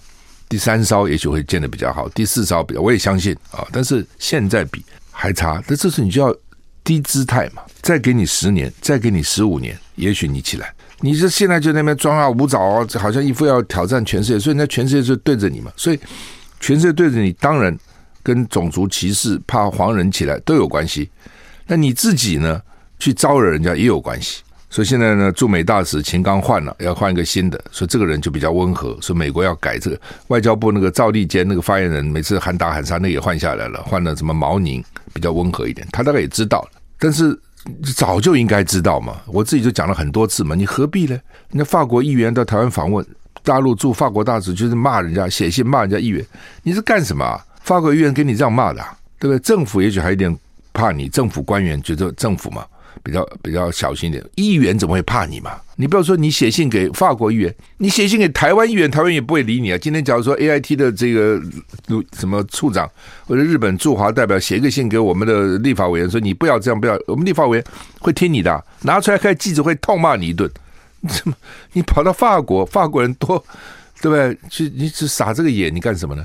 [0.49, 3.67] 第三艘也许会建得比较好，第四艘比较我也相信啊。
[3.73, 6.35] 但是现在比还差，那这次你就要
[6.85, 7.63] 低姿态嘛。
[7.83, 10.73] 再给你十年，再给你十五年，也许你起来。
[11.01, 15.73] 你这现在就那边装啊舞爪啊，好像一副要挑战全世界，所以那全世界就对着你嘛。
[15.77, 16.01] 所以
[16.61, 17.77] 全世界对着你，当然
[18.23, 21.11] 跟种族歧视、怕黄人起来都有关系。
[21.67, 22.63] 那你自己呢，
[22.99, 24.43] 去招惹人家也有关系。
[24.69, 28.97] 所以现在呢，驻美大使秦刚换了，要换一个新的，所以这个人就比较温和。
[29.01, 35.87] 说美国要改这个外交部那个赵立坚那个发言人，每次喊打喊杀，那也换下来了，换了什么毛宁，比较温和一点。
[35.93, 36.67] 他大概也知道，
[36.99, 37.39] 但是。
[37.97, 41.19] 早就应该知道嘛，我自己就讲了很多次嘛，你何必呢？
[41.51, 43.05] 那法国议员到台湾访问，
[43.43, 46.25] 大陆驻法国大使就是骂人家，写信骂人家议员，
[46.63, 47.45] 你是干什么啊？
[47.63, 48.81] 法国议员给你这样骂的，
[49.19, 49.39] 对不对？
[49.41, 50.33] 政府也许还有点
[50.73, 52.65] 怕你，政府官员觉得政府嘛。
[53.03, 55.61] 比较比较小心一点，议员怎么会怕你嘛？
[55.77, 59.79] 你不要说你写信给法国议员，你写信给台湾议员，台湾也不会理你啊。
[59.79, 61.41] 今天假如说 AIT 的这个
[62.19, 62.91] 什么处长
[63.27, 67.65] 或者日本驻华代表写一个信给我们的立法委员，说你不要这样，不要，我们立法委员
[68.01, 70.51] 会听你的，拿出来开记者会痛骂你一顿。
[71.09, 71.35] 怎 么
[71.75, 73.39] 你跑到法国，法国人多，
[74.01, 74.39] 对不对？
[74.49, 76.25] 去你只傻这个眼，你干什么呢？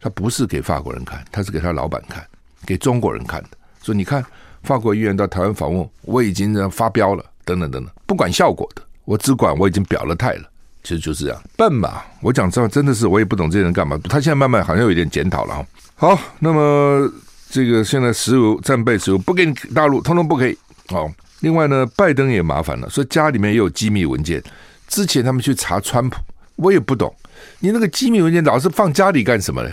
[0.00, 2.24] 他不是给法国人看，他是给他老板看，
[2.64, 3.48] 给中国人看的。
[3.82, 4.24] 说你看。
[4.62, 10.42] 法国议员到台湾访问，我已经发飙了，等等等等，不管效果的，我只管我已经表了态了，
[10.82, 12.02] 其实就是这样，笨嘛！
[12.20, 13.98] 我讲这真的是我也不懂这些人干嘛。
[14.04, 15.66] 他现在慢慢好像有点检讨了哈。
[15.94, 17.10] 好，那么
[17.50, 20.56] 这个现在石油战备石油不给你大陆，通通不可以。
[20.88, 24.42] 好，另外呢，拜登也麻烦了，说家里面也有机密文件，
[24.86, 26.20] 之前他们去查川普，
[26.56, 27.14] 我也不懂，
[27.58, 29.70] 你那个机密文件老是放家里干什么呢？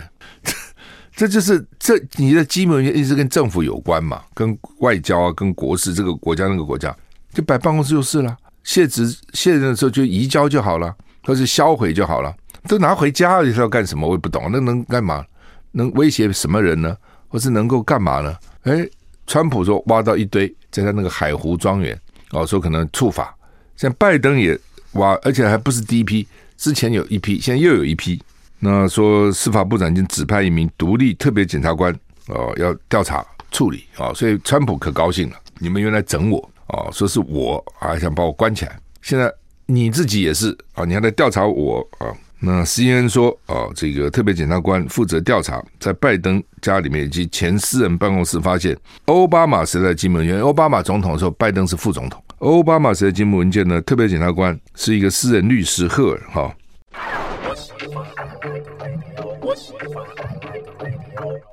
[1.14, 6.96] 这就是这你的基本一直跟政府有关嘛，跟外交啊，跟国事这个国家那个国家，
[7.34, 8.36] 就摆办公室就是了。
[8.62, 10.94] 卸职卸任的时候就移交就好了，
[11.24, 12.34] 或是销毁就好了。
[12.68, 14.06] 都拿回家你是要干什么？
[14.06, 15.24] 我也不懂，那能干嘛？
[15.72, 16.96] 能威胁什么人呢？
[17.28, 18.36] 或是能够干嘛呢？
[18.62, 18.86] 哎，
[19.26, 21.98] 川普说挖到一堆，在他那个海湖庄园
[22.32, 23.34] 哦，说可能触法。
[23.76, 24.58] 像拜登也
[24.92, 28.22] 挖，而且还不是第一批，之前有一批，现在又有一批。
[28.60, 31.92] 那说司法部长已经指派一名独立特别检察官
[32.28, 35.36] 哦，要调查处理啊，所以川普可高兴了。
[35.58, 39.32] 你们原来整我哦，说是我还想把我关起来，现在
[39.66, 42.12] 你自己也是啊，你还在调查我啊。
[42.42, 48.74] 那 CNN 说啊，这个特别检察官负责调查，在拜登家里面以及前私人办公室发现
[49.06, 50.40] 奥巴马时代机密文件。
[50.40, 52.22] 奥巴马总统的时候，拜登是副总统。
[52.38, 56.54] 奥巴马时代机密文件呢，特别检察官是一个私人律师赫尔哈。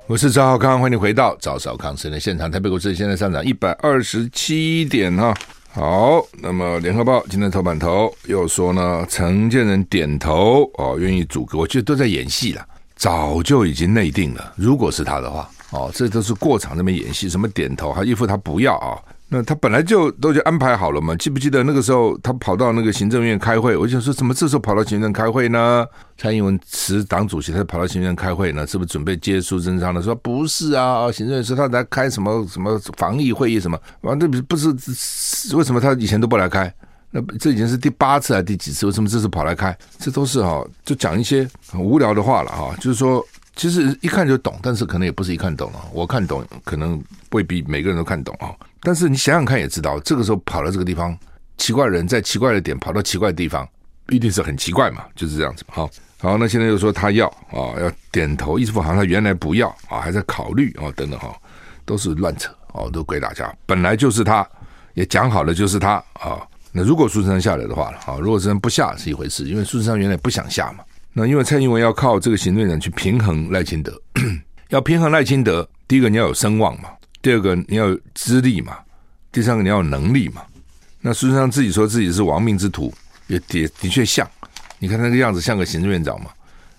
[0.06, 2.50] 我是赵少康，欢迎回到赵少康时间现场。
[2.50, 5.34] 台北股市现在上涨一百二十七点哈。
[5.70, 12.64] 好，那么联合报今天头版头又说呢，承建人点头哦，愿意组阁，我觉得都在演戏了，
[12.96, 14.52] 早就已经内定了。
[14.56, 18.98] 如果是他的话，哦，这都是过场那边演戏，什么点头，还一副他不要啊。
[19.30, 21.14] 那他本来就都就安排好了嘛？
[21.16, 23.76] 记不记得那个时候他跑到那个行政院开会？
[23.76, 25.86] 我想说，怎么这时候跑到行政开会呢？
[26.16, 28.66] 蔡英文辞党主席，他跑到行政院开会呢？
[28.66, 30.00] 是不是准备接苏贞昌的？
[30.00, 33.78] 说不是啊，行政院说他来开什么什么防疫会议什么？
[34.00, 34.68] 完，这不是
[35.54, 36.72] 为什么他以前都不来开？
[37.10, 38.86] 那这已经是第八次还是第几次？
[38.86, 39.76] 为什么这次跑来开？
[39.98, 42.74] 这都是哈，就讲一些很无聊的话了哈。
[42.76, 43.22] 就是说，
[43.58, 45.82] 其实一看就懂，但是可能也不是一看懂啊。
[45.92, 48.54] 我看懂，可能未必每个人都看懂啊。
[48.80, 51.18] 但是你想想看，也知道这个时候跑到这个地方，
[51.56, 53.68] 奇怪人在奇怪的点跑到奇怪的地方，
[54.10, 55.64] 一定是很奇怪嘛，就是这样子。
[55.66, 61.36] 好，好，那现在又说他要啊，要点头，意思好像他原来不要啊，还在考虑啊，等等哈，
[61.84, 63.52] 都是乱扯哦，都鬼打架。
[63.66, 64.48] 本来就是他，
[64.94, 66.46] 也讲好了就是他啊。
[66.70, 70.84] 那如果苏贞昌下来的话了啊，如果苏贞昌不下是一回事，因为苏贞昌原来不想下嘛。
[71.18, 74.00] 那因为蔡英文要靠这个行政院长去平衡赖清德，
[74.70, 76.90] 要平衡赖清德，第一个你要有声望嘛。
[77.20, 78.78] 第二个你要有资历嘛，
[79.32, 80.42] 第三个你要有能力嘛。
[81.00, 82.94] 那苏贞昌自己说自己是亡命之徒，
[83.26, 84.30] 也的的确像，
[84.78, 86.30] 你看那个样子像个行政院长嘛。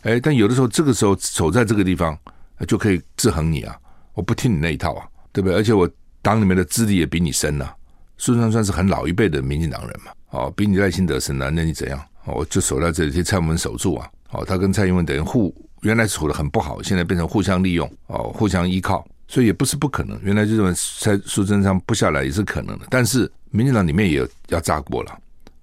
[0.04, 2.18] 哎，但有的时候这个时候守在这个地方
[2.66, 3.76] 就可以制衡你啊，
[4.14, 5.58] 我不听你那一套啊，对不对？
[5.58, 5.90] 而且我
[6.22, 7.76] 党里面的资历也比你深呐、啊。
[8.18, 12.02] 苏贞昌算是很老一辈的民进党人嘛，哦，比你赖清德深啊，那你怎样？
[12.24, 14.10] 我就守在这里替蔡英文守住啊。
[14.32, 19.08] 哦，他跟蔡英文等于互原来处得很不好，现在变成互相利用哦，互相依靠。
[19.32, 25.16] 所以也不是不可能，原来就认为在苏贞昌不下来也是可能的，但是民进党里面也要炸锅了，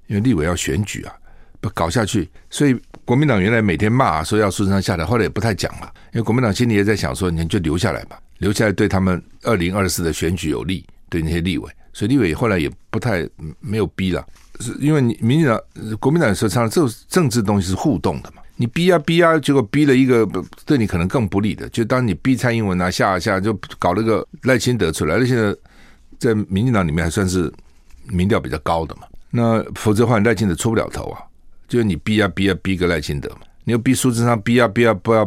[0.07, 1.12] 因为立委要选举啊，
[1.61, 14.24] 不搞下去，所以国民党原来每天骂说要苏贞昌下来，后来也不太讲了，因为国民党心里也在想说，你就留下来吧，留下来对他们二零二四的选举有利，对那些立委，所以立委后来也不太没有逼了，
[14.61, 15.61] 是因为你民进党
[15.98, 18.42] 国民党说唱这政治东西是互动的嘛。
[18.57, 20.27] 你逼啊逼啊，结果逼了一个
[20.64, 25.57] 对你可能更不利的，就当你逼蔡英文啊下下就搞了个赖清德出来，赖清德
[26.19, 27.53] 在民进党里面还算是
[28.07, 29.03] 民调比较高的嘛。
[29.31, 31.21] 那否则的话，赖清德出不了头啊。
[31.69, 35.25] 就是你逼啊逼啊逼个赖清德嘛，你又逼苏贞昌，逼啊逼啊不要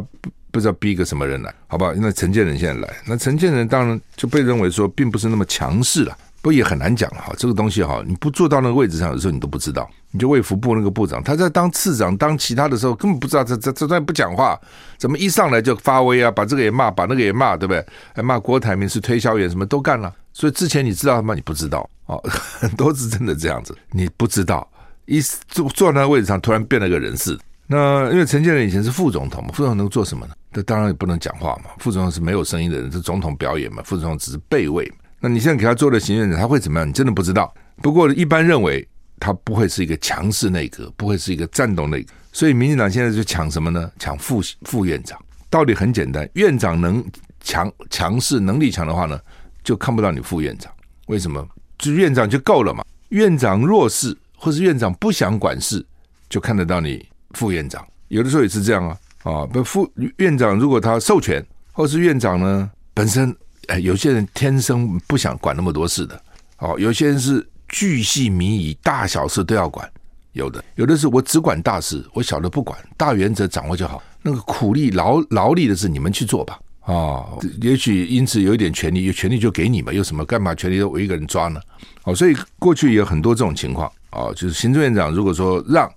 [0.50, 1.92] 不知道逼个什么人来，好不好？
[1.94, 6.16] 那陈建仁现在来，那陈建仁当然就被认为说并不是那么强势了。
[6.42, 9.88] 不也很难讲哈，这个东西哈，你不坐到那个位置上的时候，你都不知道。
[10.12, 14.58] 你就卫福部那个部长，他在当次长、当其他的时候，根本不知道这这这段不讲话，
[14.98, 16.30] 怎么一上来就发威啊？
[16.30, 17.84] 把这个也骂，把那个也骂，对不对？
[18.14, 20.12] 还骂郭台铭是推销员，什么都干了。
[20.32, 21.34] 所以之前你知道吗？
[21.34, 24.66] 你不知道哦，很多是真的这样子，你不知道。
[25.06, 27.38] 一坐坐在那个位置上，突然变了个人事。
[27.66, 30.34] 那因为陈建仁以前是副总统嘛，副总统能做什么呢？
[30.52, 31.70] 那当然也不能讲话嘛。
[31.78, 33.82] 副总统是没有声音的人，是总统表演嘛。
[33.84, 34.96] 副总统只是备位嘛。
[35.22, 36.88] 那你现在给他做了行院长，他会怎么样？
[36.88, 37.52] 你真的不知道。
[37.82, 38.86] 不过一般认为
[39.18, 42.14] 他不会是一个强势内阁，不会是一个战斗内阁。
[42.32, 43.92] 所以民进党现在就抢什么呢？
[43.98, 45.22] 抢副副院长。
[45.50, 47.04] 道理很简单，院长能
[47.42, 49.20] 强强势能力强的话呢，
[49.62, 50.72] 就看不到你副院长。
[51.08, 51.46] 为什么？
[51.76, 52.82] 就院长就够了嘛。
[53.10, 55.84] 院长弱势或是院长不想管事，
[56.30, 57.86] 就看得到你副院长。
[58.08, 59.44] 有的时候也是这样啊啊！
[59.46, 63.36] 不副院长如果他授权，或是院长呢本身。
[63.78, 66.20] 有些人天生不想管那么多事的，
[66.58, 69.88] 哦，有些人是巨细靡遗，大小事都要管，
[70.32, 74.02] 有的，有的是我只管大事，我小的不管，大原则掌握就好。
[74.22, 81.60] 那个苦力劳劳力的事，你们去做吧，啊、哦，也许因此有一点权力，有权力就给你们，有什么干嘛权力都我一个人抓呢？
[82.04, 85.90] 哦，所以过去有很多这种情况，哦，就是行政院长如果说让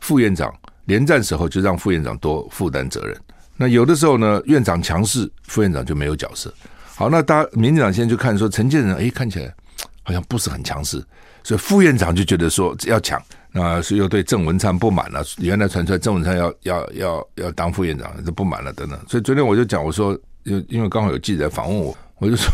[0.00, 3.16] 副院长连战时候，就让副院长多负担责任。
[3.56, 6.52] 那有的时候呢，院长强势，副院长就没有角色。
[6.98, 9.54] 好，那大家民进党现在就看说陈建仁，哎，看起来
[10.02, 10.96] 好像不是很强势，
[11.42, 15.22] 所以副院长就觉得说要抢，那所以又对郑文灿不满了。
[15.36, 18.98] 原来传出来郑文灿要要要要当副院长，这不满了等等。
[19.06, 22.50] 所以昨天我就讲，我说，因因为刚好有记者访问我，我就说，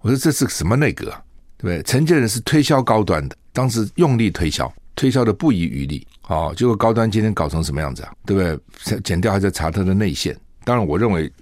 [0.00, 1.22] 我说这是什么内阁啊？
[1.56, 1.82] 对不对？
[1.84, 6.06] 陈建仁是推销高端的，当时用力推销，推销的不遗余力。
[6.20, 8.12] 好，结果高端今天搞成什么样子啊？
[8.26, 9.00] 对不对？
[9.00, 10.38] 剪掉还在查他的内线。
[10.64, 11.32] 当然，我认为。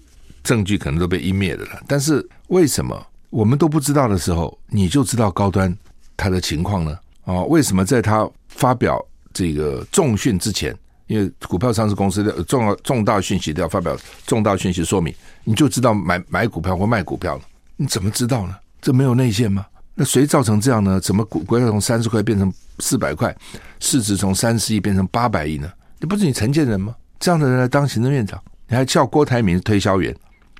[0.45, 5.75] 证据可能都被湮灭了了，但是为什么我们都不知道的时候，你就知道高端
[6.17, 6.93] 他的情况呢？
[7.25, 10.77] 啊、哦，为什么在他发表这个重讯之前，
[11.07, 17.43] 因为股票上市公司的重要重大讯息都要发表重大讯息说明，你就知道买买股票或卖股票了？
[17.77, 18.55] 你怎么知道呢？
[18.83, 19.67] 这没有内线吗？
[19.95, 21.01] 那谁造成这样呢？
[21.01, 23.35] 怎么股股票从三十块变成四百块，
[23.81, 25.73] 市值从三十亿变成八百亿呢？
[25.99, 26.95] 你不是你承建人吗？
[27.19, 30.15] 这样的人来当行政院长，你还叫郭台铭推销员？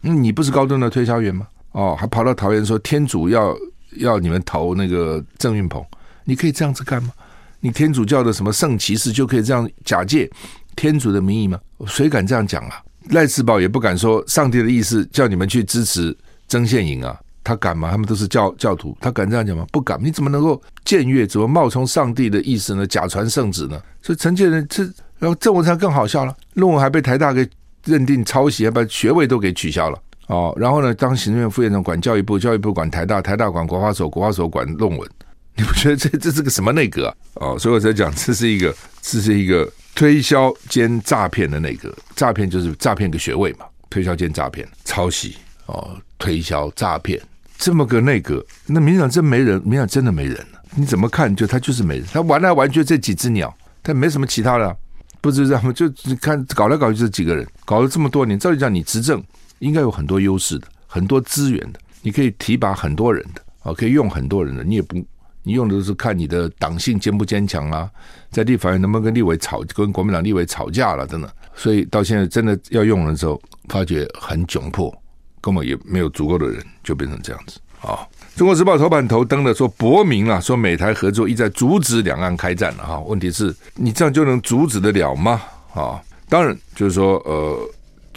[0.07, 1.47] 那你不是高端的推销员吗？
[1.73, 3.57] 哦，还跑到桃园说天主要
[3.97, 5.83] 要你们投那个郑运鹏，
[6.25, 7.11] 你可以这样子干吗？
[7.59, 10.31] 你天主教的什么圣骑士就可以这样假借
[10.77, 11.59] 天主的名义吗？
[11.87, 12.83] 谁敢这样讲啊？
[13.11, 16.15] 赖世宝也不敢说上帝的意思叫你们去支持
[16.49, 17.91] 曾宪莹啊，他敢吗？
[17.91, 19.67] 他们都是教教徒，他敢这样讲吗？
[19.73, 19.99] 不敢。
[20.03, 21.27] 你怎么能够僭越？
[21.27, 22.87] 怎么冒充上帝的意思呢？
[22.87, 23.81] 假传圣旨呢？
[24.03, 24.85] 所以陈建仁这，
[25.19, 27.49] 然后郑文灿更好笑了，论文还被台大给。
[27.85, 30.53] 认定抄袭，还把学位都给取消了哦。
[30.57, 35.11] 然后呢，当行政院副院长管教育部，教育部管台大，台大管国发所，国发所管论文。
[35.57, 37.15] 你不觉得这这是个什么内阁啊？
[37.35, 41.95] 哦，所以我才讲这是一个这是一个推销兼诈骗的内阁。
[42.17, 47.21] 诈骗就是诈骗个学位嘛，推销兼诈骗，抄袭哦，推销诈骗
[47.57, 50.61] 这么个内阁，那民进党真没人，民进党真的没人了。
[50.75, 51.35] 你怎么看？
[51.37, 54.77] 就他就是没人，他玩来玩去这几只鸟，他没什么其他的。
[55.25, 55.73] 不知道？
[55.73, 59.25] 就你看搞来搞去这几个人，搞了这么多年，照理讲你执政
[59.61, 64.63] 应该有很多优势的，很多资源的，你可以提拔很多人的啊，可以用很多人的。
[64.63, 65.03] 你也不，
[65.43, 67.91] 你用的是看你的党性坚不坚强啊，
[68.31, 71.31] 在立法院能不能跟立委吵，跟国民党立委吵架了，等等。
[71.55, 74.95] 所以到现在真的要用的时候，发觉很窘迫，
[75.41, 78.07] 根本也没有足够的人，就变成这样子啊。
[78.37, 82.99] 中国时报头版头登的说，伯明啊，说美台合作意在阻止两岸开战了哈。
[83.01, 85.41] 问题是，你这样就能阻止得了吗？
[85.73, 87.57] 啊，当然就是说，呃，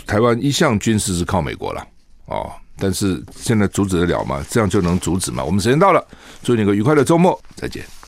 [0.07, 1.85] 台湾一向军事是靠美国了
[2.25, 4.43] 哦，但是现在阻止得了吗？
[4.49, 5.43] 这样就能阻止吗？
[5.43, 6.03] 我们时间到了，
[6.41, 7.85] 祝你个愉快的周末，再见。